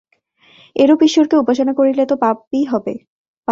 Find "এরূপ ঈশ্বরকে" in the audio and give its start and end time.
0.75-1.35